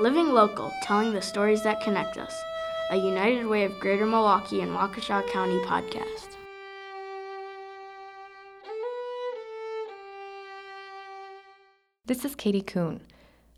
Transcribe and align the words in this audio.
Living 0.00 0.32
Local, 0.32 0.72
telling 0.82 1.12
the 1.12 1.20
stories 1.20 1.62
that 1.64 1.82
connect 1.82 2.16
us. 2.16 2.34
A 2.90 2.96
United 2.96 3.46
Way 3.46 3.64
of 3.64 3.78
Greater 3.78 4.06
Milwaukee 4.06 4.62
and 4.62 4.72
Waukesha 4.72 5.28
County 5.28 5.58
podcast. 5.66 6.28
This 12.06 12.24
is 12.24 12.34
Katie 12.34 12.62
Kuhn. 12.62 13.02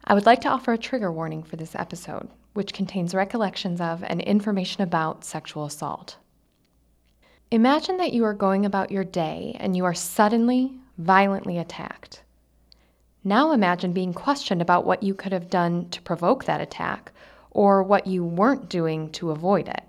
I 0.03 0.15
would 0.15 0.27
like 0.27 0.41
to 0.41 0.49
offer 0.49 0.73
a 0.73 0.79
trigger 0.79 1.13
warning 1.13 1.45
for 1.45 1.55
this 1.55 1.77
episode, 1.77 2.29
which 2.53 2.75
contains 2.75 3.15
recollections 3.15 3.81
of 3.81 4.03
and 4.03 4.21
information 4.21 4.83
about 4.83 5.25
sexual 5.25 5.65
assault. 5.65 6.17
Imagine 7.53 7.97
that 7.99 8.13
you 8.13 8.25
are 8.25 8.35
going 8.35 8.67
about 8.67 8.91
your 8.91 9.05
day 9.05 9.57
and 9.61 9.77
you 9.77 9.85
are 9.85 9.95
suddenly, 9.95 10.73
violently 10.99 11.59
attacked. 11.59 12.24
Now 13.27 13.53
imagine 13.53 13.95
being 13.95 14.13
questioned 14.13 14.61
about 14.61 14.85
what 14.85 15.03
you 15.03 15.15
could 15.15 15.33
have 15.33 15.49
done 15.49 15.89
to 15.91 16.03
provoke 16.03 16.45
that 16.45 16.61
attack 16.61 17.11
or 17.51 17.83
what 17.83 18.07
you 18.07 18.23
weren't 18.23 18.69
doing 18.69 19.11
to 19.13 19.31
avoid 19.31 19.67
it. 19.67 19.83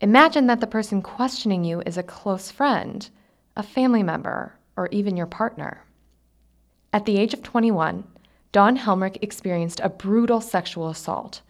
Imagine 0.00 0.46
that 0.48 0.60
the 0.60 0.66
person 0.66 1.00
questioning 1.00 1.64
you 1.64 1.80
is 1.86 1.96
a 1.96 2.02
close 2.02 2.50
friend, 2.50 3.08
a 3.56 3.62
family 3.62 4.02
member, 4.02 4.54
or 4.76 4.88
even 4.88 5.16
your 5.16 5.26
partner. 5.26 5.82
At 6.92 7.06
the 7.06 7.16
age 7.16 7.32
of 7.32 7.42
21, 7.42 8.04
Dawn 8.52 8.76
Helmrich 8.76 9.16
experienced 9.22 9.80
a 9.82 9.88
brutal 9.88 10.42
sexual 10.42 10.90
assault. 10.90 11.40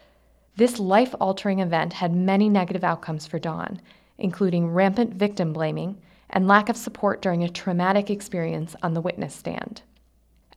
This 0.54 0.78
life 0.78 1.14
altering 1.20 1.58
event 1.58 1.94
had 1.94 2.14
many 2.14 2.48
negative 2.48 2.84
outcomes 2.84 3.26
for 3.26 3.40
Dawn, 3.40 3.80
including 4.18 4.68
rampant 4.68 5.14
victim 5.14 5.52
blaming 5.52 6.00
and 6.30 6.46
lack 6.46 6.68
of 6.68 6.76
support 6.76 7.20
during 7.20 7.42
a 7.42 7.48
traumatic 7.48 8.08
experience 8.08 8.76
on 8.82 8.94
the 8.94 9.00
witness 9.00 9.34
stand. 9.34 9.82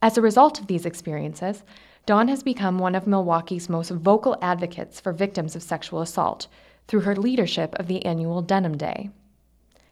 As 0.02 0.18
a 0.18 0.22
result 0.22 0.60
of 0.60 0.68
these 0.68 0.86
experiences, 0.86 1.64
Dawn 2.06 2.30
has 2.30 2.42
become 2.42 2.80
one 2.80 2.96
of 2.96 3.06
Milwaukee's 3.06 3.70
most 3.70 3.92
vocal 3.92 4.38
advocates 4.42 5.00
for 5.00 5.12
victims 5.12 5.56
of 5.56 5.64
sexual 5.64 6.02
assault 6.02 6.48
through 6.88 7.02
her 7.02 7.16
leadership 7.16 7.76
of 7.76 7.88
the 7.88 8.06
annual 8.06 8.42
Denim 8.42 8.78
Day. 8.78 9.10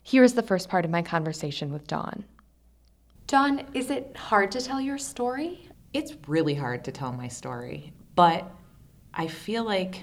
Here 0.01 0.23
is 0.23 0.33
the 0.33 0.41
first 0.41 0.69
part 0.69 0.85
of 0.85 0.91
my 0.91 1.01
conversation 1.01 1.73
with 1.73 1.85
Dawn. 1.87 2.23
Dawn, 3.27 3.65
is 3.73 3.91
it 3.91 4.15
hard 4.15 4.51
to 4.53 4.61
tell 4.61 4.79
your 4.79 4.97
story? 4.97 5.67
It's 5.93 6.13
really 6.27 6.55
hard 6.55 6.85
to 6.85 6.91
tell 6.93 7.11
my 7.11 7.27
story, 7.27 7.91
but 8.15 8.49
I 9.13 9.27
feel 9.27 9.65
like 9.65 10.01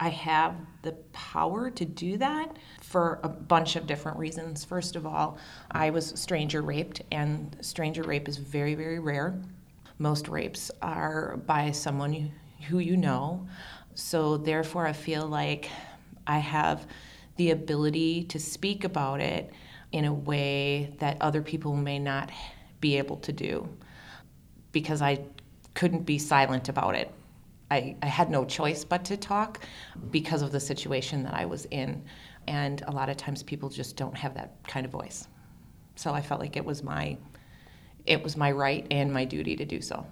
I 0.00 0.08
have 0.08 0.56
the 0.82 0.92
power 1.12 1.70
to 1.70 1.84
do 1.84 2.16
that 2.18 2.56
for 2.88 3.20
a 3.22 3.28
bunch 3.28 3.76
of 3.76 3.86
different 3.86 4.18
reasons. 4.18 4.64
First 4.64 4.96
of 4.96 5.04
all, 5.04 5.36
I 5.70 5.90
was 5.90 6.18
stranger 6.18 6.62
raped, 6.62 7.02
and 7.12 7.54
stranger 7.60 8.02
rape 8.02 8.28
is 8.28 8.38
very, 8.38 8.74
very 8.74 8.98
rare. 8.98 9.38
Most 9.98 10.26
rapes 10.28 10.70
are 10.80 11.36
by 11.46 11.70
someone 11.70 12.32
who 12.66 12.78
you 12.78 12.96
know. 12.96 13.46
So, 13.94 14.38
therefore, 14.38 14.86
I 14.86 14.94
feel 14.94 15.26
like 15.26 15.68
I 16.26 16.38
have 16.38 16.86
the 17.36 17.50
ability 17.50 18.24
to 18.24 18.38
speak 18.38 18.84
about 18.84 19.20
it 19.20 19.52
in 19.92 20.06
a 20.06 20.12
way 20.12 20.94
that 20.98 21.18
other 21.20 21.42
people 21.42 21.76
may 21.76 21.98
not 21.98 22.30
be 22.80 22.96
able 22.96 23.18
to 23.18 23.32
do 23.32 23.68
because 24.72 25.02
I 25.02 25.20
couldn't 25.74 26.04
be 26.04 26.18
silent 26.18 26.70
about 26.70 26.94
it. 26.94 27.12
I, 27.70 27.96
I 28.02 28.06
had 28.06 28.30
no 28.30 28.46
choice 28.46 28.82
but 28.82 29.04
to 29.06 29.16
talk 29.18 29.60
because 30.10 30.40
of 30.40 30.52
the 30.52 30.60
situation 30.60 31.22
that 31.24 31.34
I 31.34 31.44
was 31.44 31.66
in. 31.66 32.02
And 32.48 32.82
a 32.86 32.90
lot 32.90 33.10
of 33.10 33.18
times 33.18 33.42
people 33.42 33.68
just 33.68 33.94
don't 33.94 34.16
have 34.16 34.32
that 34.32 34.54
kind 34.66 34.86
of 34.86 34.90
voice. 34.90 35.28
So 35.96 36.14
I 36.14 36.22
felt 36.22 36.40
like 36.40 36.56
it 36.56 36.64
was 36.64 36.82
my 36.82 37.18
it 38.06 38.22
was 38.22 38.38
my 38.38 38.50
right 38.50 38.86
and 38.90 39.12
my 39.12 39.26
duty 39.26 39.54
to 39.56 39.66
do 39.66 39.82
so. 39.82 40.06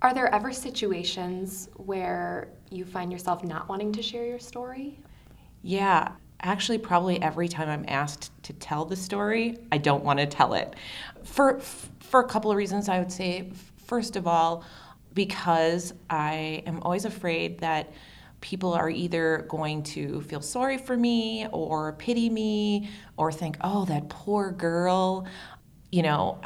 Are 0.00 0.14
there 0.14 0.32
ever 0.32 0.52
situations 0.52 1.68
where 1.74 2.50
you 2.70 2.84
find 2.84 3.10
yourself 3.10 3.42
not 3.42 3.68
wanting 3.68 3.90
to 3.92 4.02
share 4.02 4.24
your 4.24 4.38
story? 4.38 5.00
Yeah, 5.62 6.12
actually 6.42 6.78
probably 6.78 7.20
every 7.20 7.48
time 7.48 7.68
I'm 7.68 7.84
asked 7.88 8.30
to 8.44 8.52
tell 8.52 8.84
the 8.84 8.94
story, 8.94 9.58
I 9.72 9.78
don't 9.78 10.04
want 10.04 10.20
to 10.20 10.26
tell 10.26 10.54
it. 10.54 10.76
For 11.24 11.58
for 11.98 12.20
a 12.20 12.28
couple 12.28 12.52
of 12.52 12.56
reasons 12.56 12.88
I 12.88 13.00
would 13.00 13.10
say 13.10 13.50
first 13.86 14.14
of 14.14 14.28
all, 14.28 14.62
because 15.14 15.94
I 16.08 16.62
am 16.64 16.80
always 16.82 17.06
afraid 17.06 17.58
that 17.58 17.92
people 18.40 18.72
are 18.72 18.90
either 18.90 19.46
going 19.48 19.82
to 19.82 20.20
feel 20.22 20.40
sorry 20.40 20.78
for 20.78 20.96
me 20.96 21.46
or 21.52 21.92
pity 21.94 22.30
me 22.30 22.90
or 23.16 23.32
think, 23.32 23.56
oh, 23.60 23.84
that 23.86 24.08
poor 24.08 24.50
girl. 24.52 25.26
You 25.90 26.02
know, 26.02 26.40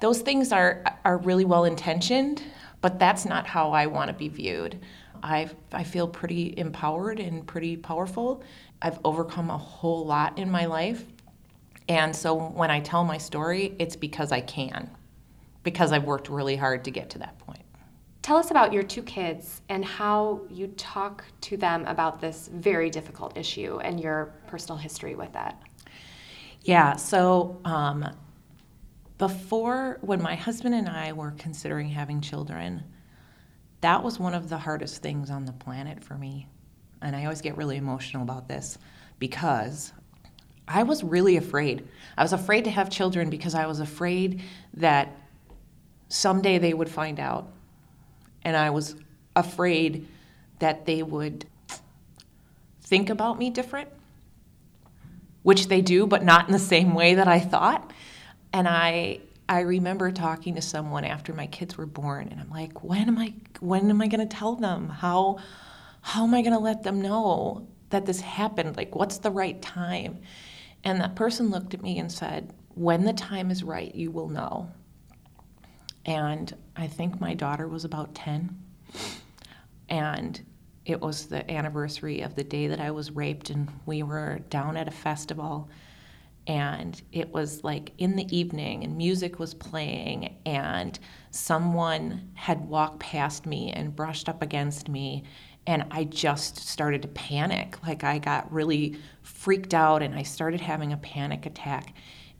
those 0.00 0.20
things 0.20 0.52
are, 0.52 0.84
are 1.04 1.18
really 1.18 1.44
well 1.44 1.64
intentioned, 1.64 2.42
but 2.80 2.98
that's 2.98 3.24
not 3.24 3.46
how 3.46 3.72
I 3.72 3.86
want 3.86 4.08
to 4.08 4.14
be 4.14 4.28
viewed. 4.28 4.80
i 5.22 5.48
I 5.72 5.84
feel 5.84 6.08
pretty 6.08 6.54
empowered 6.56 7.20
and 7.20 7.46
pretty 7.46 7.76
powerful. 7.76 8.42
I've 8.82 8.98
overcome 9.04 9.50
a 9.50 9.58
whole 9.58 10.04
lot 10.04 10.38
in 10.38 10.50
my 10.50 10.66
life. 10.66 11.04
And 11.88 12.14
so 12.14 12.34
when 12.34 12.70
I 12.70 12.80
tell 12.80 13.04
my 13.04 13.18
story, 13.18 13.74
it's 13.78 13.96
because 13.96 14.32
I 14.32 14.40
can 14.40 14.90
because 15.64 15.92
I've 15.92 16.04
worked 16.04 16.28
really 16.28 16.56
hard 16.56 16.84
to 16.84 16.90
get 16.90 17.10
to 17.10 17.18
that 17.18 17.38
point. 17.38 17.63
Tell 18.24 18.38
us 18.38 18.50
about 18.50 18.72
your 18.72 18.82
two 18.82 19.02
kids 19.02 19.60
and 19.68 19.84
how 19.84 20.40
you 20.48 20.68
talk 20.78 21.26
to 21.42 21.58
them 21.58 21.84
about 21.84 22.22
this 22.22 22.48
very 22.50 22.88
difficult 22.88 23.36
issue 23.36 23.78
and 23.82 24.00
your 24.00 24.32
personal 24.46 24.78
history 24.78 25.14
with 25.14 25.30
that. 25.34 25.60
Yeah, 26.62 26.96
so 26.96 27.60
um, 27.66 28.08
before, 29.18 29.98
when 30.00 30.22
my 30.22 30.36
husband 30.36 30.74
and 30.74 30.88
I 30.88 31.12
were 31.12 31.34
considering 31.36 31.90
having 31.90 32.22
children, 32.22 32.82
that 33.82 34.02
was 34.02 34.18
one 34.18 34.32
of 34.32 34.48
the 34.48 34.56
hardest 34.56 35.02
things 35.02 35.30
on 35.30 35.44
the 35.44 35.52
planet 35.52 36.02
for 36.02 36.14
me. 36.14 36.48
And 37.02 37.14
I 37.14 37.24
always 37.24 37.42
get 37.42 37.58
really 37.58 37.76
emotional 37.76 38.22
about 38.22 38.48
this 38.48 38.78
because 39.18 39.92
I 40.66 40.84
was 40.84 41.04
really 41.04 41.36
afraid. 41.36 41.86
I 42.16 42.22
was 42.22 42.32
afraid 42.32 42.64
to 42.64 42.70
have 42.70 42.88
children 42.88 43.28
because 43.28 43.54
I 43.54 43.66
was 43.66 43.80
afraid 43.80 44.40
that 44.78 45.14
someday 46.08 46.56
they 46.56 46.72
would 46.72 46.88
find 46.88 47.20
out. 47.20 47.50
And 48.44 48.56
I 48.56 48.70
was 48.70 48.96
afraid 49.34 50.06
that 50.58 50.86
they 50.86 51.02
would 51.02 51.46
think 52.82 53.10
about 53.10 53.38
me 53.38 53.50
different, 53.50 53.88
which 55.42 55.68
they 55.68 55.80
do, 55.80 56.06
but 56.06 56.24
not 56.24 56.46
in 56.46 56.52
the 56.52 56.58
same 56.58 56.94
way 56.94 57.14
that 57.14 57.28
I 57.28 57.40
thought. 57.40 57.90
And 58.52 58.68
I 58.68 59.20
I 59.48 59.60
remember 59.60 60.10
talking 60.10 60.54
to 60.54 60.62
someone 60.62 61.04
after 61.04 61.34
my 61.34 61.46
kids 61.46 61.76
were 61.76 61.86
born 61.86 62.28
and 62.28 62.40
I'm 62.40 62.50
like, 62.50 62.82
when 62.82 63.08
am 63.08 63.18
I 63.18 63.34
when 63.60 63.90
am 63.90 64.00
I 64.00 64.06
going 64.06 64.26
to 64.26 64.36
tell 64.36 64.54
them? 64.54 64.88
How 64.88 65.38
how 66.00 66.24
am 66.24 66.34
I 66.34 66.42
going 66.42 66.52
to 66.52 66.58
let 66.58 66.82
them 66.82 67.00
know 67.02 67.66
that 67.90 68.06
this 68.06 68.20
happened? 68.20 68.76
Like 68.76 68.94
what's 68.94 69.18
the 69.18 69.30
right 69.30 69.60
time? 69.60 70.18
And 70.82 71.00
that 71.00 71.14
person 71.14 71.50
looked 71.50 71.74
at 71.74 71.82
me 71.82 71.98
and 71.98 72.12
said, 72.12 72.52
"When 72.74 73.04
the 73.04 73.12
time 73.14 73.50
is 73.50 73.64
right, 73.64 73.94
you 73.94 74.10
will 74.10 74.28
know." 74.28 74.70
And 76.06 76.54
I 76.76 76.86
think 76.86 77.20
my 77.20 77.34
daughter 77.34 77.66
was 77.66 77.84
about 77.84 78.14
10. 78.14 78.56
And 79.88 80.40
it 80.84 81.00
was 81.00 81.26
the 81.26 81.50
anniversary 81.50 82.20
of 82.20 82.34
the 82.34 82.44
day 82.44 82.66
that 82.66 82.80
I 82.80 82.90
was 82.90 83.10
raped, 83.10 83.50
and 83.50 83.70
we 83.86 84.02
were 84.02 84.40
down 84.50 84.76
at 84.76 84.88
a 84.88 84.90
festival. 84.92 85.70
And 86.46 87.00
it 87.10 87.32
was 87.32 87.64
like 87.64 87.92
in 87.96 88.16
the 88.16 88.36
evening, 88.36 88.84
and 88.84 88.98
music 88.98 89.38
was 89.38 89.54
playing, 89.54 90.36
and 90.44 90.98
someone 91.30 92.30
had 92.34 92.68
walked 92.68 93.00
past 93.00 93.46
me 93.46 93.72
and 93.72 93.96
brushed 93.96 94.28
up 94.28 94.42
against 94.42 94.90
me. 94.90 95.24
And 95.66 95.86
I 95.90 96.04
just 96.04 96.58
started 96.58 97.00
to 97.02 97.08
panic. 97.08 97.78
Like 97.86 98.04
I 98.04 98.18
got 98.18 98.52
really 98.52 98.98
freaked 99.22 99.72
out, 99.72 100.02
and 100.02 100.14
I 100.14 100.22
started 100.22 100.60
having 100.60 100.92
a 100.92 100.98
panic 100.98 101.46
attack. 101.46 101.94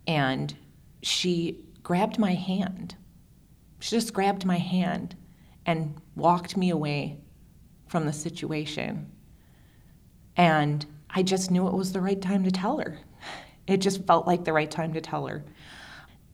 And 0.07 0.55
she 1.01 1.61
grabbed 1.83 2.19
my 2.19 2.35
hand 2.35 2.97
she 3.79 3.91
just 3.91 4.13
grabbed 4.13 4.45
my 4.45 4.59
hand 4.59 5.17
and 5.67 6.01
walked 6.17 6.57
me 6.57 6.71
away 6.71 7.19
from 7.87 8.07
the 8.07 8.13
situation. 8.13 9.11
And 10.37 10.85
I 11.11 11.23
just 11.23 11.51
knew 11.51 11.67
it 11.69 11.75
was 11.75 11.93
the 11.93 12.01
right 12.01 12.21
time 12.21 12.45
to 12.45 12.51
tell 12.51 12.79
her. 12.79 12.99
It 13.67 13.79
just 13.79 14.05
felt 14.07 14.27
like 14.27 14.45
the 14.45 14.53
right 14.53 14.71
time 14.71 14.93
to 14.93 15.01
tell 15.01 15.27
her. 15.27 15.45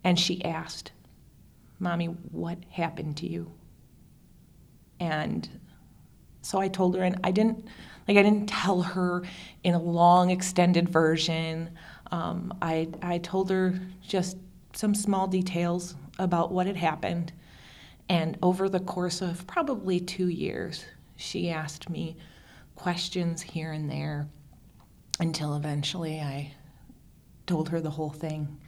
And 0.02 0.18
she 0.18 0.44
asked, 0.44 0.92
Mommy, 1.78 2.06
what 2.06 2.58
happened 2.70 3.16
to 3.18 3.28
you? 3.28 3.52
And 4.98 5.48
so 6.42 6.58
I 6.58 6.68
told 6.68 6.96
her, 6.96 7.02
and 7.02 7.20
I 7.22 7.30
didn't 7.30 7.66
like 8.08 8.16
I 8.16 8.22
didn't 8.22 8.48
tell 8.48 8.82
her 8.82 9.22
in 9.62 9.74
a 9.74 9.80
long 9.80 10.30
extended 10.30 10.88
version. 10.88 11.70
Um, 12.10 12.52
I 12.60 12.88
I 13.02 13.18
told 13.18 13.50
her 13.50 13.78
just 14.06 14.36
some 14.72 14.94
small 14.94 15.26
details 15.26 15.94
about 16.20 16.52
what 16.52 16.66
had 16.66 16.76
happened, 16.76 17.32
and 18.08 18.38
over 18.42 18.68
the 18.68 18.80
course 18.80 19.20
of 19.20 19.46
probably 19.46 19.98
two 19.98 20.28
years, 20.28 20.84
she 21.16 21.50
asked 21.50 21.88
me 21.88 22.16
questions 22.76 23.42
here 23.42 23.72
and 23.72 23.90
there 23.90 24.28
until 25.18 25.54
eventually 25.54 26.20
I 26.20 26.52
told 27.46 27.68
her 27.70 27.80
the 27.80 27.90
whole 27.90 28.10
thing. 28.10 28.58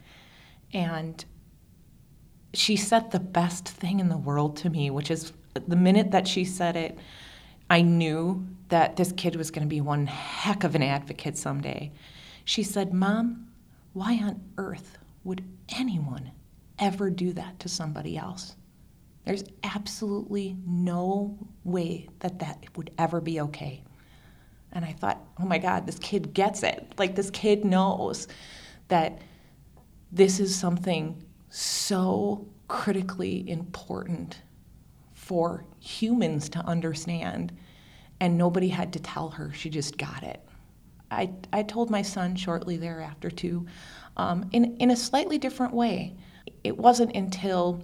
And 0.73 1.23
she 2.53 2.75
said 2.75 3.11
the 3.11 3.19
best 3.19 3.67
thing 3.67 3.99
in 3.99 4.09
the 4.09 4.17
world 4.17 4.57
to 4.57 4.69
me, 4.69 4.89
which 4.89 5.09
is 5.11 5.33
the 5.53 5.75
minute 5.75 6.11
that 6.11 6.27
she 6.27 6.45
said 6.45 6.75
it, 6.75 6.97
I 7.69 7.81
knew 7.81 8.45
that 8.69 8.95
this 8.95 9.11
kid 9.11 9.35
was 9.35 9.51
going 9.51 9.67
to 9.67 9.69
be 9.69 9.81
one 9.81 10.07
heck 10.07 10.63
of 10.63 10.75
an 10.75 10.83
advocate 10.83 11.37
someday. 11.37 11.91
She 12.45 12.63
said, 12.63 12.93
Mom, 12.93 13.47
why 13.93 14.13
on 14.15 14.41
earth 14.57 14.97
would 15.23 15.43
anyone 15.69 16.31
ever 16.79 17.09
do 17.09 17.33
that 17.33 17.59
to 17.59 17.69
somebody 17.69 18.17
else? 18.17 18.55
There's 19.25 19.43
absolutely 19.63 20.57
no 20.65 21.37
way 21.63 22.09
that 22.19 22.39
that 22.39 22.65
would 22.75 22.91
ever 22.97 23.21
be 23.21 23.39
okay. 23.41 23.83
And 24.73 24.83
I 24.83 24.91
thought, 24.91 25.23
oh 25.39 25.45
my 25.45 25.59
God, 25.59 25.85
this 25.85 25.99
kid 25.99 26.33
gets 26.33 26.63
it. 26.63 26.93
Like, 26.97 27.15
this 27.15 27.29
kid 27.29 27.63
knows 27.63 28.27
that 28.87 29.21
this 30.11 30.39
is 30.39 30.55
something 30.55 31.23
so 31.49 32.47
critically 32.67 33.47
important 33.49 34.41
for 35.13 35.65
humans 35.79 36.49
to 36.49 36.59
understand. 36.59 37.55
And 38.19 38.37
nobody 38.37 38.67
had 38.67 38.93
to 38.93 38.99
tell 38.99 39.29
her, 39.29 39.53
she 39.53 39.69
just 39.69 39.97
got 39.97 40.23
it. 40.23 40.41
I, 41.11 41.31
I 41.53 41.63
told 41.63 41.89
my 41.89 42.01
son 42.01 42.35
shortly 42.35 42.77
thereafter, 42.77 43.29
too, 43.29 43.67
um, 44.17 44.49
in, 44.51 44.75
in 44.77 44.91
a 44.91 44.95
slightly 44.95 45.37
different 45.37 45.73
way. 45.73 46.15
It 46.63 46.77
wasn't 46.77 47.15
until 47.15 47.83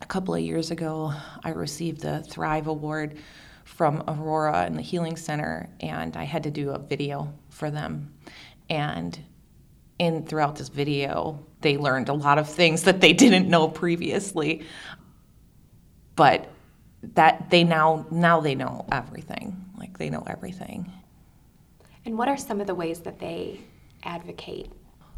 a 0.00 0.06
couple 0.06 0.34
of 0.34 0.40
years 0.40 0.70
ago 0.70 1.12
I 1.44 1.50
received 1.50 2.00
the 2.00 2.22
Thrive 2.22 2.66
Award 2.66 3.18
from 3.64 4.02
Aurora 4.08 4.64
and 4.64 4.76
the 4.76 4.82
Healing 4.82 5.16
Center, 5.16 5.68
and 5.80 6.16
I 6.16 6.24
had 6.24 6.42
to 6.42 6.50
do 6.50 6.70
a 6.70 6.78
video 6.78 7.32
for 7.50 7.70
them. 7.70 8.12
And 8.68 9.18
in 9.98 10.26
throughout 10.26 10.56
this 10.56 10.68
video, 10.68 11.46
they 11.60 11.76
learned 11.76 12.08
a 12.08 12.14
lot 12.14 12.38
of 12.38 12.48
things 12.48 12.82
that 12.84 13.00
they 13.00 13.12
didn't 13.12 13.48
know 13.48 13.68
previously. 13.68 14.64
But 16.16 16.48
that 17.14 17.50
they 17.50 17.64
now 17.64 18.06
now 18.10 18.40
they 18.40 18.54
know 18.54 18.86
everything. 18.90 19.64
Like 19.78 19.98
they 19.98 20.10
know 20.10 20.24
everything. 20.26 20.92
And 22.04 22.18
what 22.18 22.28
are 22.28 22.36
some 22.36 22.60
of 22.60 22.66
the 22.66 22.74
ways 22.74 23.00
that 23.00 23.18
they 23.18 23.60
advocate? 24.02 24.70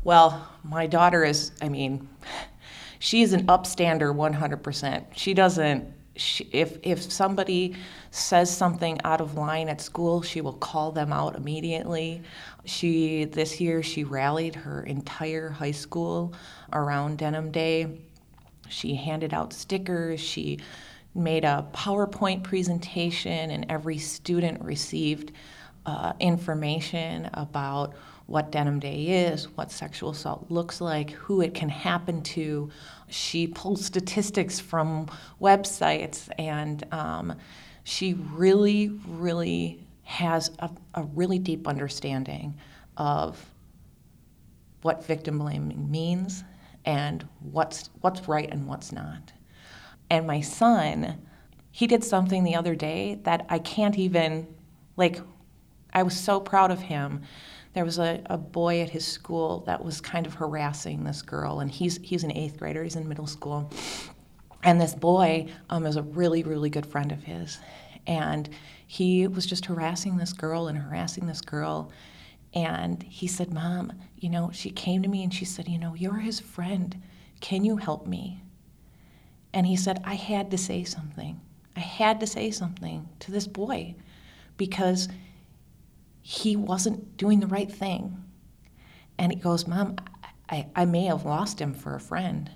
Well, 0.05 0.49
my 0.65 0.89
daughter 0.89 1.25
is, 1.25 1.53
I 1.63 1.69
mean, 1.69 2.09
she's 3.03 3.33
an 3.33 3.45
upstander 3.49 4.15
100%. 4.15 5.05
She 5.17 5.35
doesn't 5.35 5.93
she, 6.15 6.45
if 6.53 6.79
if 6.83 7.01
somebody 7.01 7.75
says 8.11 8.55
something 8.55 9.01
out 9.03 9.21
of 9.21 9.35
line 9.35 9.69
at 9.69 9.81
school, 9.81 10.21
she 10.23 10.41
will 10.43 10.53
call 10.53 10.93
them 10.93 11.13
out 11.13 11.35
immediately. 11.35 12.23
She 12.65 13.25
this 13.25 13.61
year 13.61 13.83
she 13.83 14.05
rallied 14.05 14.55
her 14.55 14.83
entire 14.83 15.49
high 15.49 15.73
school 15.73 16.35
around 16.73 17.19
Denim 17.19 17.51
Day. 17.51 17.99
She 18.69 18.95
handed 18.95 19.35
out 19.35 19.53
stickers. 19.53 20.21
She 20.21 20.61
made 21.15 21.45
a 21.45 21.67
PowerPoint 21.73 22.43
presentation, 22.43 23.51
and 23.51 23.67
every 23.69 23.99
student 23.99 24.63
received 24.63 25.33
uh, 25.87 26.13
information 26.21 27.29
about 27.35 27.95
what 28.27 28.51
Denim 28.51 28.79
Day 28.79 29.27
is, 29.27 29.45
what 29.57 29.71
sexual 29.71 30.11
assault 30.11 30.47
looks 30.51 30.81
like, 30.81 31.11
who 31.11 31.41
it 31.41 31.55
can 31.55 31.69
happen 31.69 32.23
to. 32.23 32.71
She 33.09 33.47
pulled 33.47 33.79
statistics 33.81 34.61
from 34.61 35.11
websites, 35.41 36.29
and 36.39 36.85
um, 36.93 37.35
she 37.85 38.15
really, 38.15 38.89
really 39.07 39.87
has 40.05 40.51
a, 40.59 40.71
a 40.95 41.03
really 41.03 41.39
deep 41.39 41.67
understanding 41.67 42.57
of 42.97 43.45
what 44.83 45.05
victim 45.05 45.39
blaming 45.39 45.91
means 45.91 46.45
and 46.85 47.27
what's 47.41 47.91
what's 48.01 48.29
right 48.29 48.49
and 48.51 48.67
what's 48.67 48.93
not. 48.93 49.33
And 50.11 50.27
my 50.27 50.41
son, 50.41 51.19
he 51.71 51.87
did 51.87 52.05
something 52.05 52.45
the 52.45 52.57
other 52.57 52.75
day 52.75 53.21
that 53.23 53.47
I 53.49 53.59
can't 53.59 53.97
even 53.99 54.47
like 54.97 55.21
I 55.93 56.03
was 56.03 56.19
so 56.19 56.41
proud 56.41 56.71
of 56.71 56.81
him 56.81 57.23
there 57.75 57.85
was 57.85 57.99
a, 57.99 58.21
a 58.27 58.37
boy 58.37 58.81
at 58.83 58.91
his 58.91 59.07
school 59.07 59.61
that 59.67 59.83
was 59.83 60.01
kind 60.01 60.27
of 60.27 60.35
harassing 60.35 61.05
this 61.05 61.23
girl, 61.23 61.61
and 61.61 61.71
he's 61.71 61.99
he's 62.03 62.25
an 62.25 62.33
eighth 62.33 62.59
grader. 62.59 62.83
He's 62.83 62.97
in 62.97 63.09
middle 63.09 63.27
school, 63.27 63.71
and 64.63 64.81
this 64.81 64.95
boy 64.95 65.47
um, 65.71 65.87
is 65.87 65.97
a 65.97 66.03
really 66.03 66.43
really 66.43 66.71
good 66.71 66.87
friend 66.87 67.13
of 67.13 67.23
his, 67.23 67.59
and 68.07 68.49
he 68.87 69.27
was 69.27 69.47
just 69.47 69.67
harassing 69.67 70.17
this 70.17 70.33
girl 70.33 70.69
and 70.69 70.77
harassing 70.77 71.27
this 71.27 71.41
girl, 71.41 71.91
and 72.53 73.03
he 73.03 73.27
said, 73.27 73.53
"Mom, 73.53 73.93
you 74.19 74.29
know," 74.29 74.51
she 74.53 74.71
came 74.71 75.03
to 75.03 75.09
me 75.09 75.23
and 75.23 75.33
she 75.33 75.45
said, 75.45 75.69
"You 75.69 75.79
know, 75.79 75.95
you're 75.95 76.19
his 76.19 76.41
friend. 76.41 77.01
Can 77.41 77.65
you 77.65 77.79
help 77.79 78.07
me?" 78.07 78.43
And 79.55 79.67
he 79.67 79.77
said, 79.77 80.03
"I 80.05 80.15
had 80.15 80.51
to 80.51 80.59
say 80.59 80.85
something. 80.85 81.41
I 81.75 81.81
had 81.81 82.21
to 82.21 82.27
say 82.27 82.51
something 82.51 83.09
to 83.21 83.33
this 83.33 83.47
boy 83.47 83.95
because." 84.59 85.09
He 86.23 86.57
wasn't 86.57 87.17
doing 87.17 87.41
the 87.41 87.47
right 87.47 87.71
thing. 87.71 88.17
And 89.19 89.33
he 89.33 89.39
goes, 89.39 89.67
Mom, 89.67 89.97
I, 90.49 90.67
I 90.75 90.85
may 90.85 91.05
have 91.05 91.25
lost 91.25 91.61
him 91.61 91.75
for 91.75 91.95
a 91.95 92.01
friend, 92.01 92.51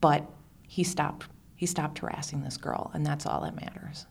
but 0.00 0.28
he 0.62 0.84
stopped 0.84 1.28
he 1.54 1.64
stopped 1.64 2.00
harassing 2.00 2.42
this 2.42 2.58
girl, 2.58 2.90
and 2.92 3.06
that's 3.06 3.24
all 3.24 3.40
that 3.40 3.56
matters. 3.56 4.04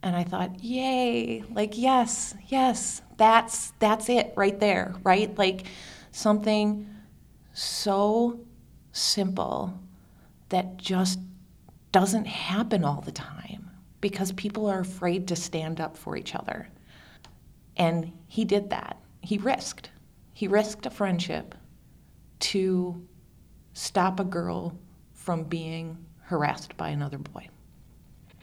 And 0.00 0.14
I 0.14 0.22
thought, 0.22 0.62
yay, 0.62 1.42
like 1.50 1.76
yes, 1.76 2.34
yes, 2.46 3.02
that's 3.16 3.72
that's 3.80 4.08
it 4.08 4.32
right 4.36 4.58
there, 4.60 4.94
right? 5.02 5.36
Like 5.36 5.66
something 6.12 6.88
so 7.52 8.40
simple 8.92 9.78
that 10.50 10.76
just 10.76 11.18
doesn't 11.90 12.26
happen 12.26 12.84
all 12.84 13.00
the 13.00 13.12
time 13.12 13.70
because 14.00 14.30
people 14.32 14.66
are 14.66 14.80
afraid 14.80 15.28
to 15.28 15.36
stand 15.36 15.80
up 15.80 15.96
for 15.96 16.16
each 16.16 16.34
other. 16.34 16.68
And 17.78 18.12
he 18.26 18.44
did 18.44 18.70
that. 18.70 18.98
He 19.22 19.38
risked. 19.38 19.90
He 20.34 20.48
risked 20.48 20.86
a 20.86 20.90
friendship 20.90 21.54
to 22.40 23.06
stop 23.72 24.20
a 24.20 24.24
girl 24.24 24.78
from 25.14 25.44
being 25.44 25.96
harassed 26.22 26.76
by 26.76 26.90
another 26.90 27.18
boy. 27.18 27.48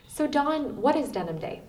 So, 0.07 0.27
Dawn, 0.27 0.77
what 0.77 0.95
is 0.95 1.09
Denim 1.09 1.39
Day? 1.39 1.61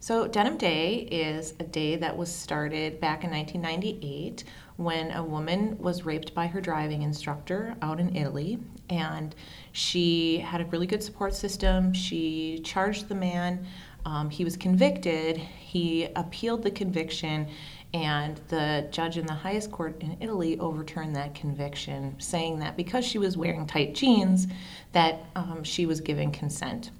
So, 0.00 0.28
Denim 0.28 0.58
Day 0.58 0.96
is 1.10 1.54
a 1.60 1.64
day 1.64 1.96
that 1.96 2.14
was 2.14 2.30
started 2.30 3.00
back 3.00 3.24
in 3.24 3.30
1998 3.30 4.44
when 4.76 5.10
a 5.12 5.24
woman 5.24 5.78
was 5.78 6.04
raped 6.04 6.34
by 6.34 6.46
her 6.46 6.60
driving 6.60 7.00
instructor 7.00 7.74
out 7.80 8.00
in 8.00 8.14
Italy. 8.14 8.58
And 8.90 9.34
she 9.72 10.38
had 10.38 10.60
a 10.60 10.66
really 10.66 10.86
good 10.86 11.02
support 11.02 11.34
system. 11.34 11.94
She 11.94 12.60
charged 12.64 13.08
the 13.08 13.14
man 13.14 13.66
um, 14.04 14.30
he 14.30 14.44
was 14.44 14.56
convicted. 14.56 15.36
He 15.36 16.04
appealed 16.16 16.62
the 16.62 16.70
conviction, 16.70 17.48
and 17.92 18.40
the 18.48 18.88
judge 18.90 19.16
in 19.18 19.26
the 19.26 19.34
highest 19.34 19.70
court 19.70 19.96
in 20.00 20.16
Italy 20.20 20.58
overturned 20.58 21.14
that 21.16 21.34
conviction, 21.34 22.16
saying 22.18 22.58
that 22.58 22.76
because 22.76 23.04
she 23.04 23.18
was 23.18 23.36
wearing 23.36 23.66
tight 23.66 23.94
jeans, 23.94 24.46
that 24.92 25.24
um, 25.36 25.62
she 25.64 25.86
was 25.86 26.00
giving 26.00 26.32
consent. 26.32 26.90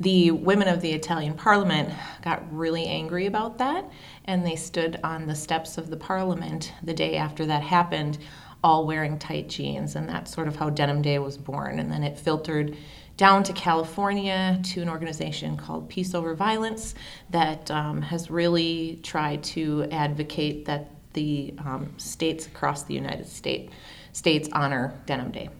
The 0.00 0.30
women 0.32 0.68
of 0.68 0.80
the 0.80 0.92
Italian 0.92 1.34
parliament 1.34 1.90
got 2.22 2.42
really 2.52 2.86
angry 2.86 3.26
about 3.26 3.58
that, 3.58 3.88
and 4.24 4.44
they 4.44 4.56
stood 4.56 4.98
on 5.04 5.26
the 5.26 5.34
steps 5.34 5.78
of 5.78 5.90
the 5.90 5.96
parliament 5.96 6.72
the 6.82 6.94
day 6.94 7.16
after 7.16 7.46
that 7.46 7.62
happened, 7.62 8.18
all 8.64 8.86
wearing 8.86 9.18
tight 9.18 9.48
jeans, 9.48 9.96
and 9.96 10.08
that's 10.08 10.32
sort 10.32 10.48
of 10.48 10.56
how 10.56 10.70
Denim 10.70 11.02
Day 11.02 11.18
was 11.18 11.38
born. 11.38 11.78
And 11.78 11.90
then 11.90 12.02
it 12.02 12.18
filtered 12.18 12.76
down 13.22 13.44
to 13.44 13.52
California 13.52 14.58
to 14.64 14.82
an 14.82 14.88
organization 14.88 15.56
called 15.56 15.88
Peace 15.88 16.12
Over 16.12 16.34
Violence 16.34 16.96
that 17.30 17.70
um, 17.70 18.02
has 18.02 18.32
really 18.32 18.98
tried 19.04 19.44
to 19.44 19.84
advocate 19.92 20.64
that 20.64 20.90
the 21.12 21.54
um, 21.58 21.94
states 21.98 22.48
across 22.48 22.82
the 22.82 22.94
United 22.94 23.28
States 23.28 23.72
states 24.10 24.48
honor 24.50 25.00
Denim 25.06 25.30
Day. 25.30 25.50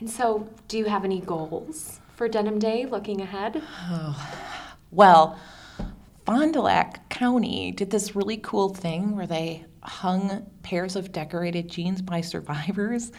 And 0.00 0.08
so, 0.08 0.48
do 0.66 0.78
you 0.78 0.86
have 0.86 1.04
any 1.04 1.20
goals 1.20 2.00
for 2.14 2.26
Denim 2.26 2.58
Day 2.58 2.86
looking 2.86 3.20
ahead? 3.20 3.62
Oh, 3.90 4.32
well, 4.90 5.38
Fond 6.24 6.54
du 6.54 6.62
Lac 6.62 7.06
County 7.10 7.70
did 7.70 7.90
this 7.90 8.16
really 8.16 8.38
cool 8.38 8.70
thing 8.70 9.14
where 9.14 9.26
they 9.26 9.66
hung 9.84 10.46
pairs 10.62 10.96
of 10.96 11.12
decorated 11.12 11.68
jeans 11.68 12.00
by 12.00 12.20
survivors 12.20 13.12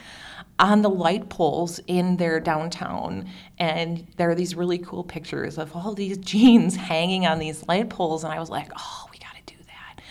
on 0.58 0.82
the 0.82 0.90
light 0.90 1.28
poles 1.28 1.80
in 1.86 2.16
their 2.16 2.40
downtown. 2.40 3.28
And 3.58 4.06
there 4.16 4.30
are 4.30 4.34
these 4.34 4.54
really 4.54 4.78
cool 4.78 5.04
pictures 5.04 5.58
of 5.58 5.74
all 5.74 5.94
these 5.94 6.18
jeans 6.18 6.76
hanging 6.76 7.26
on 7.26 7.38
these 7.38 7.66
light 7.68 7.90
poles. 7.90 8.24
And 8.24 8.32
I 8.32 8.40
was 8.40 8.50
like, 8.50 8.70
oh, 8.76 9.08
we 9.12 9.18
got 9.18 9.34
to 9.34 9.54
do 9.54 9.62
that. 9.66 10.02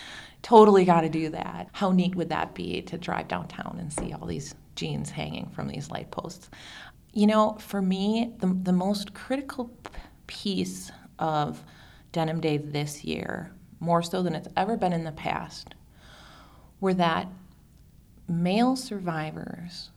Totally 0.41 0.85
got 0.85 1.01
to 1.01 1.09
do 1.09 1.29
that. 1.29 1.69
How 1.73 1.91
neat 1.91 2.15
would 2.15 2.29
that 2.29 2.53
be 2.53 2.81
to 2.83 2.97
drive 2.97 3.27
downtown 3.27 3.77
and 3.79 3.91
see 3.91 4.13
all 4.13 4.25
these 4.25 4.55
jeans 4.75 5.09
hanging 5.09 5.49
from 5.49 5.67
these 5.67 5.89
light 5.89 6.11
posts? 6.11 6.49
You 7.13 7.27
know, 7.27 7.57
for 7.59 7.81
me, 7.81 8.33
the, 8.39 8.47
the 8.47 8.73
most 8.73 9.13
critical 9.13 9.71
piece 10.27 10.91
of 11.17 11.63
Denim 12.11 12.41
Day 12.41 12.57
this 12.57 13.03
year, 13.03 13.51
more 13.79 14.01
so 14.01 14.21
than 14.21 14.35
it's 14.35 14.47
ever 14.55 14.77
been 14.77 14.93
in 14.93 15.03
the 15.03 15.11
past, 15.11 15.75
were 16.79 16.93
that 16.93 17.27
male 18.27 18.75
survivors 18.75 19.91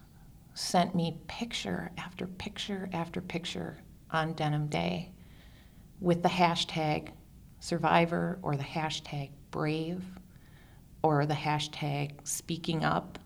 sent 0.55 0.95
me 0.95 1.17
picture 1.29 1.91
after 1.97 2.27
picture 2.27 2.89
after 2.93 3.21
picture 3.21 3.79
on 4.11 4.33
Denim 4.33 4.67
Day 4.67 5.13
with 6.01 6.23
the 6.23 6.29
hashtag 6.29 7.11
survivor 7.61 8.39
or 8.43 8.57
the 8.57 8.63
hashtag 8.63 9.31
brave 9.51 10.03
or 11.03 11.27
the 11.27 11.35
hashtag 11.35 12.13
speaking 12.25 12.85
up. 12.85 13.19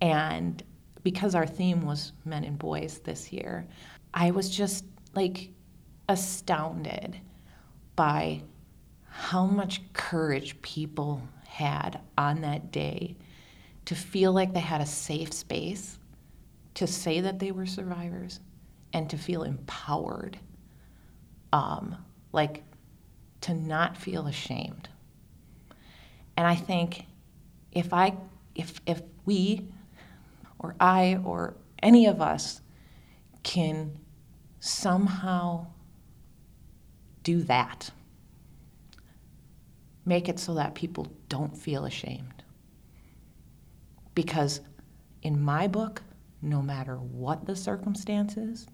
And 0.00 0.62
because 1.02 1.34
our 1.34 1.46
theme 1.46 1.84
was 1.84 2.12
men 2.24 2.44
and 2.44 2.58
boys 2.58 3.00
this 3.00 3.32
year, 3.32 3.66
I 4.14 4.30
was 4.30 4.50
just 4.50 4.84
like 5.14 5.50
astounded 6.08 7.18
by 7.96 8.42
how 9.04 9.46
much 9.46 9.80
courage 9.92 10.60
people 10.62 11.22
had 11.58 12.00
on 12.16 12.42
that 12.42 12.70
day 12.70 13.16
to 13.84 13.94
feel 13.94 14.32
like 14.32 14.54
they 14.54 14.60
had 14.60 14.80
a 14.80 14.86
safe 14.86 15.32
space 15.32 15.98
to 16.74 16.86
say 16.86 17.20
that 17.20 17.40
they 17.40 17.50
were 17.50 17.66
survivors 17.66 18.40
and 18.92 19.10
to 19.10 19.18
feel 19.18 19.42
empowered 19.42 20.38
um, 21.52 21.96
like 22.32 22.62
to 23.40 23.54
not 23.54 23.96
feel 23.96 24.26
ashamed. 24.26 24.88
And 26.36 26.46
i 26.46 26.54
think 26.54 27.04
if 27.72 27.92
i 27.92 28.16
if 28.54 28.80
if 28.86 29.02
we 29.24 29.66
or 30.60 30.76
i 30.78 31.18
or 31.24 31.56
any 31.82 32.06
of 32.06 32.20
us 32.20 32.60
can 33.42 33.98
somehow 34.60 35.66
do 37.24 37.42
that 37.42 37.90
make 40.08 40.28
it 40.28 40.38
so 40.38 40.54
that 40.54 40.74
people 40.74 41.06
don't 41.28 41.56
feel 41.56 41.84
ashamed 41.84 42.42
because 44.14 44.60
in 45.22 45.40
my 45.40 45.68
book 45.68 46.02
no 46.42 46.62
matter 46.62 46.96
what 46.96 47.44
the 47.46 47.54
circumstances 47.54 48.66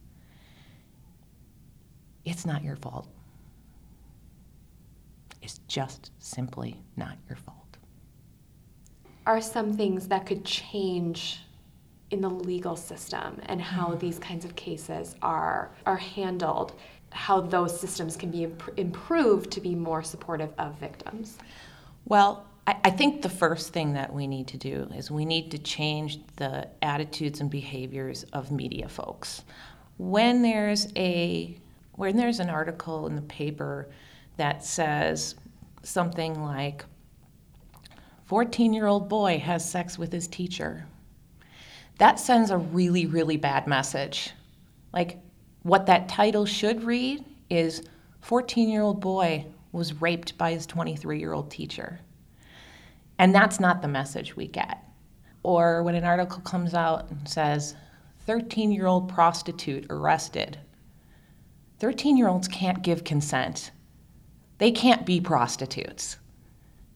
it's 2.24 2.46
not 2.46 2.64
your 2.64 2.76
fault. 2.76 3.08
It's 5.42 5.58
just 5.68 6.10
simply 6.18 6.80
not 6.96 7.18
your 7.28 7.36
fault. 7.36 7.58
Are 9.26 9.40
some 9.40 9.74
things 9.74 10.08
that 10.08 10.26
could 10.26 10.44
change 10.44 11.40
in 12.10 12.20
the 12.20 12.28
legal 12.28 12.76
system 12.76 13.40
and 13.46 13.60
how 13.60 13.88
mm. 13.88 13.98
these 13.98 14.18
kinds 14.18 14.44
of 14.44 14.56
cases 14.56 15.16
are 15.22 15.70
are 15.86 15.96
handled? 15.96 16.74
How 17.14 17.40
those 17.40 17.78
systems 17.78 18.16
can 18.16 18.30
be 18.30 18.49
improved 18.76 19.50
to 19.52 19.61
be 19.61 19.75
more 19.75 20.02
supportive 20.02 20.52
of 20.59 20.78
victims? 20.78 21.38
Well, 22.04 22.47
I, 22.66 22.76
I 22.85 22.90
think 22.90 23.23
the 23.23 23.28
first 23.28 23.73
thing 23.73 23.94
that 23.94 24.12
we 24.12 24.26
need 24.26 24.49
to 24.49 24.59
do 24.59 24.88
is 24.94 25.11
we 25.11 25.25
need 25.25 25.50
to 25.52 25.59
change 25.59 26.18
the 26.37 26.68
attitudes 26.83 27.40
and 27.40 27.49
behaviors 27.49 28.25
of 28.33 28.50
media 28.50 28.88
folks. 28.88 29.44
When 29.97 30.42
there's 30.42 30.88
a 30.97 31.56
when 31.92 32.16
there's 32.16 32.40
an 32.40 32.50
article 32.50 33.06
in 33.06 33.14
the 33.14 33.23
paper 33.23 33.88
that 34.37 34.64
says 34.64 35.37
something 35.85 36.42
like 36.42 36.85
14 38.25 38.73
year 38.73 38.87
old 38.87 39.09
boy 39.09 39.38
has 39.38 39.68
sex 39.68 39.97
with 39.97 40.12
his 40.12 40.26
teacher, 40.26 40.87
that 41.99 42.18
sends 42.18 42.50
a 42.50 42.59
really, 42.59 43.06
really 43.06 43.37
bad 43.37 43.66
message. 43.66 44.33
Like, 44.92 45.18
what 45.64 45.87
that 45.87 46.09
title 46.09 46.47
should 46.47 46.85
read 46.85 47.25
is 47.50 47.83
14 48.21 48.68
year 48.68 48.83
old 48.83 49.00
boy 49.00 49.44
was 49.73 50.00
raped 50.00 50.38
by 50.38 50.52
his 50.52 50.66
23 50.66 51.18
year 51.18 51.33
old 51.33 51.50
teacher. 51.50 51.99
And 53.18 53.35
that's 53.35 53.59
not 53.59 53.83
the 53.83 53.88
message 53.88 54.37
we 54.37 54.47
get. 54.47 54.78
Or 55.42 55.83
when 55.83 55.94
an 55.94 56.04
article 56.04 56.40
comes 56.40 56.75
out 56.75 57.11
and 57.11 57.28
says, 57.28 57.75
13 58.26 58.73
year 58.73 58.87
old 58.87 59.09
prostitute 59.09 59.87
arrested 59.90 60.59
13 61.80 62.16
year 62.16 62.28
olds 62.28 62.49
can't 62.49 62.83
give 62.83 63.04
consent. 63.04 63.71
They 64.59 64.71
can't 64.71 65.04
be 65.04 65.21
prostitutes. 65.21 66.16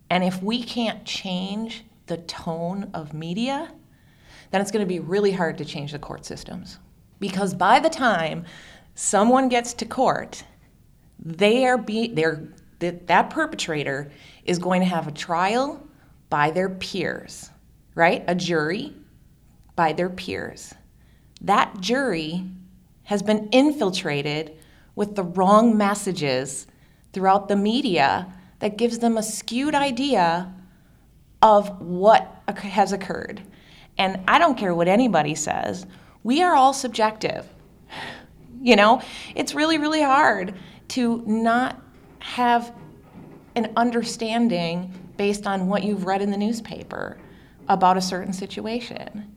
And 0.09 0.25
if 0.25 0.43
we 0.43 0.63
can't 0.63 1.05
change 1.05 1.85
the 2.07 2.19
tone 2.19 2.91
of 2.95 3.13
media, 3.13 3.71
then 4.51 4.61
it's 4.61 4.71
going 4.71 4.85
to 4.85 4.89
be 4.89 5.01
really 5.01 5.33
hard 5.33 5.59
to 5.59 5.65
change 5.65 5.93
the 5.93 5.99
court 5.99 6.25
systems. 6.25 6.79
Because 7.19 7.55
by 7.55 7.81
the 7.81 7.91
time 7.91 8.45
someone 8.95 9.49
gets 9.49 9.73
to 9.75 9.85
court, 9.85 10.45
they 11.19 11.67
are 11.67 11.79
be, 11.79 12.09
they're, 12.09 12.49
that, 12.79 13.07
that 13.09 13.31
perpetrator 13.31 14.11
is 14.45 14.59
going 14.59 14.81
to 14.81 14.87
have 14.87 15.09
a 15.09 15.13
trial 15.13 15.87
by 16.31 16.51
their 16.51 16.69
peers, 16.69 17.51
right? 17.95 18.25
A 18.29 18.35
jury 18.35 18.95
by 19.75 19.93
their 19.93 20.11
peers. 20.11 20.75
That 21.41 21.81
jury 21.81 22.45
has 23.05 23.23
been 23.23 23.49
infiltrated 23.53 24.57
with 24.95 25.17
the 25.17 25.23
wrong 25.23 25.77
messages 25.77 26.67
throughout 27.13 27.49
the 27.49 27.57
media 27.57 28.33
that 28.59 28.77
gives 28.77 28.99
them 28.99 29.17
a 29.17 29.23
skewed 29.23 29.75
idea 29.75 30.53
of 31.41 31.81
what 31.81 32.43
has 32.57 32.93
occurred. 32.93 33.43
And 33.97 34.21
I 34.29 34.39
don't 34.39 34.59
care 34.59 34.75
what 34.75 34.89
anybody 34.89 35.35
says, 35.35 35.87
we 36.23 36.43
are 36.43 36.55
all 36.55 36.73
subjective. 36.73 37.47
You 38.61 38.77
know, 38.77 39.03
it's 39.35 39.55
really, 39.55 39.79
really 39.79 40.03
hard 40.03 40.55
to 40.89 41.23
not 41.27 41.81
have 42.19 42.75
an 43.55 43.73
understanding 43.77 44.93
based 45.17 45.47
on 45.47 45.69
what 45.69 45.85
you've 45.85 46.07
read 46.07 46.23
in 46.23 46.31
the 46.31 46.37
newspaper 46.37 47.19
about 47.69 47.97
a 47.97 48.01
certain 48.01 48.33
situation. 48.33 49.35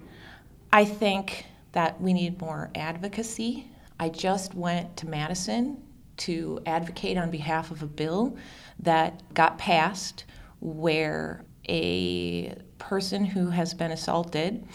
I 0.73 0.85
think 0.85 1.45
that 1.73 2.01
we 2.01 2.13
need 2.13 2.41
more 2.41 2.71
advocacy 2.75 3.71
I 4.01 4.09
just 4.09 4.55
went 4.55 4.97
to 4.97 5.07
Madison 5.07 5.77
to 6.17 6.59
advocate 6.65 7.19
on 7.19 7.29
behalf 7.29 7.69
of 7.69 7.83
a 7.83 7.85
bill 7.85 8.35
that 8.79 9.21
got 9.35 9.59
passed 9.59 10.25
where 10.59 11.45
a 11.69 12.55
person 12.79 13.23
who 13.23 13.51
has 13.51 13.75
been 13.75 13.91
assaulted 13.91 14.65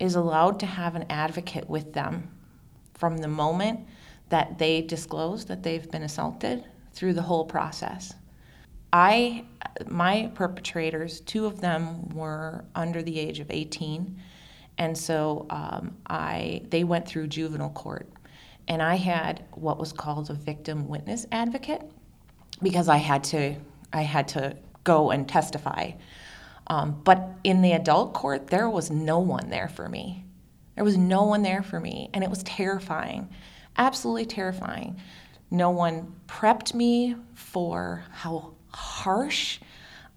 is 0.00 0.16
allowed 0.16 0.58
to 0.60 0.66
have 0.66 0.96
an 0.96 1.04
advocate 1.10 1.68
with 1.68 1.92
them 1.92 2.28
from 2.94 3.18
the 3.18 3.28
moment 3.28 3.80
that 4.30 4.58
they 4.58 4.80
disclose 4.80 5.44
that 5.44 5.62
they've 5.62 5.90
been 5.90 6.02
assaulted 6.02 6.64
through 6.92 7.12
the 7.12 7.22
whole 7.22 7.44
process. 7.44 8.14
I 8.92 9.44
my 9.86 10.32
perpetrators, 10.34 11.20
two 11.20 11.46
of 11.46 11.60
them 11.60 12.08
were 12.08 12.64
under 12.74 13.02
the 13.02 13.20
age 13.20 13.38
of 13.38 13.50
18, 13.50 14.20
and 14.78 14.98
so 14.98 15.46
um, 15.50 15.96
I 16.08 16.62
they 16.70 16.82
went 16.82 17.06
through 17.06 17.28
juvenile 17.28 17.70
court 17.70 18.08
and 18.70 18.80
I 18.82 18.94
had 18.94 19.44
what 19.52 19.78
was 19.78 19.92
called 19.92 20.30
a 20.30 20.34
victim 20.34 20.88
witness 20.88 21.26
advocate 21.32 21.82
because 22.62 22.88
I 22.88 22.98
had 22.98 23.24
to 23.24 23.56
I 23.92 24.02
had 24.02 24.28
to 24.28 24.56
go 24.84 25.10
and 25.10 25.28
testify. 25.28 25.92
Um, 26.70 27.00
but 27.02 27.32
in 27.42 27.62
the 27.62 27.72
adult 27.72 28.14
court, 28.14 28.46
there 28.46 28.70
was 28.70 28.92
no 28.92 29.18
one 29.18 29.50
there 29.50 29.68
for 29.68 29.88
me. 29.88 30.24
There 30.76 30.84
was 30.84 30.96
no 30.96 31.24
one 31.24 31.42
there 31.42 31.64
for 31.64 31.80
me, 31.80 32.08
and 32.14 32.22
it 32.22 32.30
was 32.30 32.44
terrifying, 32.44 33.28
absolutely 33.76 34.24
terrifying. 34.24 34.96
No 35.50 35.70
one 35.70 36.14
prepped 36.28 36.72
me 36.72 37.16
for 37.34 38.04
how 38.12 38.54
harsh 38.72 39.58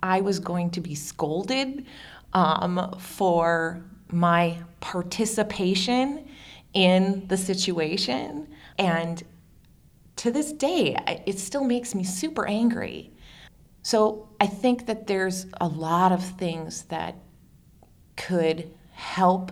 I 0.04 0.22
was 0.22 0.40
going 0.40 0.70
to 0.72 0.82
be 0.82 0.94
scolded 0.94 1.88
um, 2.34 2.96
for 3.00 3.84
my 4.12 4.60
participation 4.80 6.28
in 6.74 7.28
the 7.30 7.38
situation. 7.38 8.48
And 8.78 9.24
to 10.18 10.30
this 10.30 10.52
day, 10.54 10.96
it 11.26 11.40
still 11.40 11.64
makes 11.64 11.96
me 11.96 12.04
super 12.04 12.46
angry. 12.48 13.13
So 13.84 14.30
I 14.40 14.48
think 14.48 14.88
that 14.88 15.08
there's 15.08 15.46
a 15.62 15.68
lot 15.68 16.12
of 16.12 16.24
things 16.24 16.84
that 16.84 17.16
could 18.16 18.72
help 18.94 19.52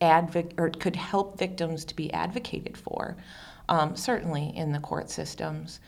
advocate 0.00 0.54
or 0.58 0.70
could 0.70 0.96
help 0.96 1.38
victims 1.38 1.84
to 1.86 1.96
be 1.96 2.12
advocated 2.12 2.76
for. 2.76 3.16
Um, 3.68 3.96
certainly 3.96 4.52
in 4.56 4.72
the 4.72 4.80
court 4.80 5.10
systems, 5.10 5.80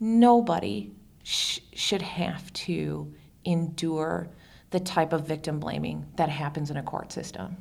nobody 0.00 0.92
sh- 1.22 1.60
should 1.72 2.02
have 2.02 2.52
to 2.52 3.12
endure 3.44 4.28
the 4.70 4.80
type 4.80 5.12
of 5.12 5.26
victim 5.26 5.58
blaming 5.60 6.06
that 6.16 6.28
happens 6.28 6.70
in 6.70 6.76
a 6.76 6.82
court 6.82 7.12
system 7.12 7.56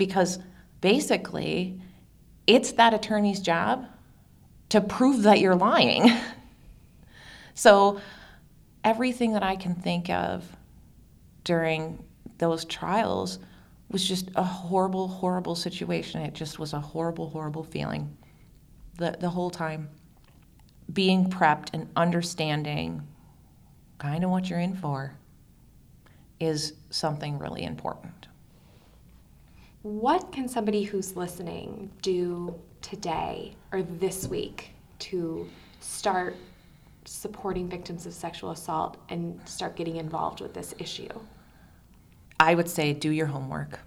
because 0.00 0.38
basically, 0.80 1.78
it's 2.46 2.72
that 2.72 2.94
attorney's 2.94 3.38
job 3.38 3.84
to 4.70 4.80
prove 4.80 5.24
that 5.24 5.40
you're 5.40 5.54
lying. 5.54 6.10
so, 7.54 8.00
everything 8.84 9.32
that 9.32 9.42
I 9.42 9.56
can 9.56 9.74
think 9.74 10.10
of 10.10 10.44
during 11.44 12.04
those 12.38 12.64
trials 12.64 13.38
was 13.90 14.06
just 14.06 14.30
a 14.36 14.42
horrible, 14.42 15.08
horrible 15.08 15.54
situation. 15.54 16.22
It 16.22 16.34
just 16.34 16.58
was 16.58 16.72
a 16.72 16.80
horrible, 16.80 17.30
horrible 17.30 17.64
feeling 17.64 18.16
the, 18.96 19.16
the 19.18 19.30
whole 19.30 19.50
time. 19.50 19.88
Being 20.92 21.30
prepped 21.30 21.68
and 21.72 21.88
understanding 21.96 23.06
kind 23.98 24.24
of 24.24 24.30
what 24.30 24.48
you're 24.48 24.58
in 24.58 24.74
for 24.74 25.14
is 26.40 26.74
something 26.90 27.38
really 27.38 27.64
important. 27.64 28.28
What 29.82 30.32
can 30.32 30.48
somebody 30.48 30.82
who's 30.82 31.16
listening 31.16 31.90
do 32.02 32.54
today 32.82 33.54
or 33.72 33.82
this 33.82 34.26
week 34.26 34.72
to 35.00 35.48
start 35.80 36.36
supporting 37.04 37.68
victims 37.68 38.06
of 38.06 38.12
sexual 38.12 38.50
assault 38.50 38.96
and 39.08 39.40
start 39.48 39.76
getting 39.76 39.96
involved 39.96 40.40
with 40.40 40.54
this 40.54 40.74
issue? 40.78 41.08
I 42.38 42.54
would 42.54 42.68
say 42.68 42.92
do 42.92 43.10
your 43.10 43.26
homework. 43.26 43.80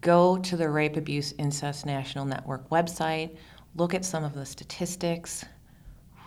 Go 0.00 0.36
to 0.38 0.56
the 0.56 0.68
Rape 0.68 0.96
Abuse 0.96 1.32
Incest 1.38 1.86
National 1.86 2.24
Network 2.24 2.68
website, 2.68 3.36
look 3.74 3.94
at 3.94 4.04
some 4.04 4.22
of 4.22 4.34
the 4.34 4.44
statistics, 4.44 5.44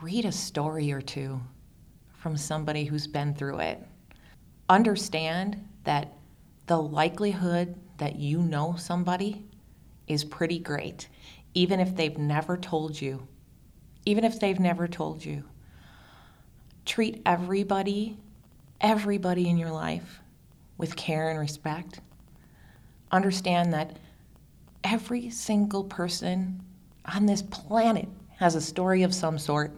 read 0.02 0.26
a 0.26 0.32
story 0.32 0.92
or 0.92 1.02
two 1.02 1.40
from 2.14 2.36
somebody 2.36 2.86
who's 2.86 3.08
been 3.08 3.34
through 3.36 3.60
it. 3.60 3.86
Understand 4.70 5.64
that 5.84 6.14
the 6.66 6.82
likelihood 6.82 7.76
that 7.98 8.16
you 8.18 8.42
know 8.42 8.76
somebody 8.78 9.46
is 10.08 10.24
pretty 10.24 10.60
great, 10.60 11.08
even 11.54 11.80
if 11.80 11.96
they've 11.96 12.18
never 12.18 12.58
told 12.58 13.00
you. 13.00 13.28
Even 14.06 14.24
if 14.24 14.40
they've 14.40 14.60
never 14.60 14.88
told 14.88 15.24
you. 15.24 15.44
Treat 16.88 17.22
everybody, 17.26 18.18
everybody 18.80 19.50
in 19.50 19.58
your 19.58 19.72
life 19.72 20.22
with 20.78 20.96
care 20.96 21.30
and 21.30 21.38
respect. 21.38 22.00
Understand 23.12 23.74
that 23.74 24.00
every 24.86 25.30
single 25.30 25.84
person 25.84 26.64
on 27.04 27.26
this 27.26 27.42
planet 27.42 28.08
has 28.38 28.56
a 28.56 28.62
story 28.62 29.04
of 29.04 29.14
some 29.14 29.38
sort, 29.38 29.74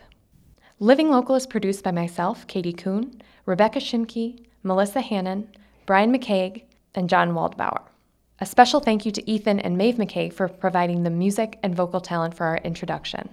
Living 0.79 1.11
Local 1.11 1.35
is 1.35 1.46
produced 1.46 1.83
by 1.83 1.90
myself, 1.90 2.46
Katie 2.46 2.72
Kuhn, 2.72 3.20
Rebecca 3.46 3.81
Shimke, 3.81 4.46
Melissa 4.62 5.01
Hannon, 5.01 5.49
Brian 5.87 6.12
McCaig, 6.12 6.62
and 6.94 7.09
John 7.09 7.33
Waldbauer. 7.33 7.83
A 8.40 8.46
special 8.46 8.79
thank 8.79 9.05
you 9.05 9.11
to 9.12 9.31
Ethan 9.31 9.59
and 9.61 9.77
Maeve 9.77 9.96
McKay 9.96 10.33
for 10.33 10.49
providing 10.49 11.03
the 11.03 11.11
music 11.11 11.59
and 11.62 11.75
vocal 11.75 12.01
talent 12.01 12.35
for 12.35 12.46
our 12.46 12.59
introduction. 12.59 13.29